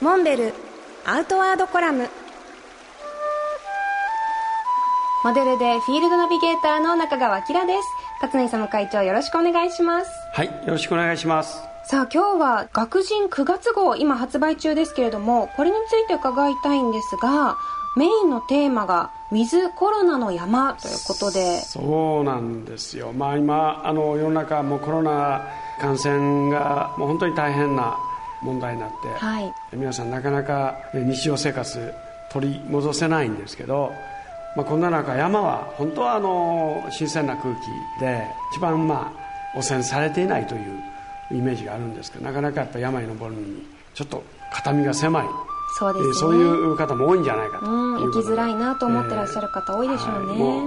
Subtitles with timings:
[0.00, 0.54] モンベル
[1.04, 2.08] アウトワードコラム。
[5.24, 7.88] モデルでフィールドナビゲーターの中川明です。
[8.22, 10.10] 勝根様会長よろしくお願いします。
[10.34, 11.60] はいよろしくお願いします。
[11.84, 17.56] さあ今日は学人9月号今発売中ですけれどもこれについて伺いたいんですが
[17.96, 21.60] メインのテーマがウィズコロナの山ということで。
[21.62, 23.12] そうなんですよ。
[23.12, 25.48] まあ今あの世の中もコロナ
[25.80, 27.98] 感染がもう本当に大変な
[28.42, 31.92] 問題になって、はい、皆さんなかなか日常生活
[32.30, 33.92] 取り戻せないんですけど、
[34.56, 39.12] まあ、こんな中山は本当はあの新鮮な空気で一番ま
[39.54, 40.82] あ汚染されていないという
[41.32, 43.62] イメージがあるんですけどなかなかやっぱ山に登るのに
[43.94, 45.26] ちょっと肩身が狭い。
[45.78, 50.66] そうです、ね、そういう方も多いんじゃないかとうん、生きづらいなと思ってらっしゃる方多いでしょうね、えーはい、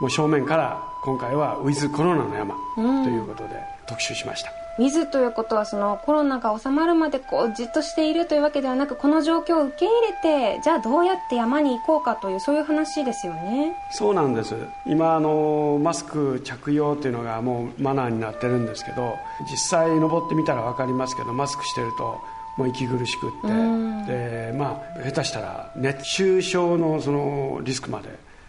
[0.00, 3.50] もう正面から今回はウィズコロナの山ということで
[3.86, 13.74] 特集しました、ウィズということはそのコロナが収まるまでこうじっとしているというわけではなくこの状況を受け入れてじゃあどうやって山に行こうかというそういう話ですよね。
[13.90, 14.54] そうなんです。
[14.86, 19.16] 今あのマスク着用というのがもうマナーになってるんですけど
[19.50, 22.20] 実際登ってみたら分かりますけどマスクしてると
[22.56, 23.80] もう息苦しくって。
[24.06, 28.08] でまあ下手したら熱中症のそのリスクまで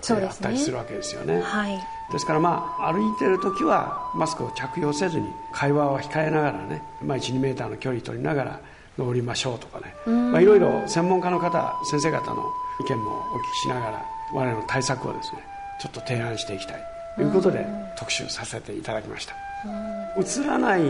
[0.10, 1.80] あったりするわけですよね、はい、
[2.12, 8.60] ですからまあ歩いてる時はマスクを着用せずに会話を控えながらね、まあ、12メーターの距離取りながら
[8.98, 12.44] 登りましょうとかね、まあ、いろいろ専門家の方先生方の
[12.82, 15.40] 意見もお聞きしながら我々の対策をですね
[15.80, 16.92] ちょっと提案していきたい。
[17.16, 17.66] ということで
[17.98, 19.36] 特集させていただきました。
[20.18, 20.82] 映らない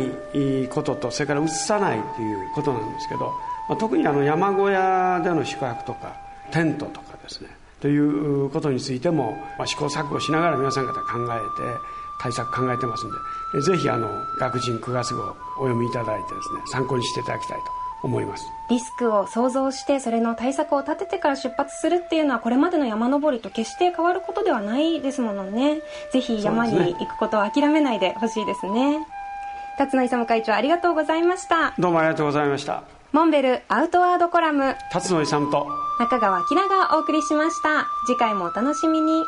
[0.69, 3.33] こととそれから映さないということなんですけど、
[3.67, 6.15] まあ、特にあの山小屋での宿泊とか
[6.51, 7.49] テントとかですね
[7.81, 11.01] ということについても、まあ、試行錯誤しながら皆さん方考
[11.33, 11.79] えて
[12.19, 13.11] 対策考えてますん
[13.53, 14.07] でぜひあの
[14.37, 18.45] 学人9月号お読みいただいてですね参考にしていただきたいと思います。
[18.69, 25.81] リスクを想像してそれの対策を立ててから出発するっていうのはこれまでの山登りと決して変わることではないですものね。
[26.11, 29.05] ぜひ山に行くことを諦めないでほしいですね。
[29.77, 31.73] 辰野勇会長ありがとうございました。
[31.77, 34.75] どうもありがとうございましたモンベルアウトワードコラム。
[34.93, 35.67] 辰野勇と
[35.99, 37.89] 中川明がお送りしました。
[38.07, 39.25] 次回もお楽しみに